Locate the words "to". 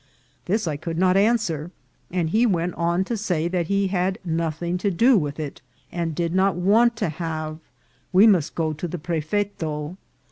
3.03-3.15, 4.79-4.89, 6.95-7.09, 8.73-8.87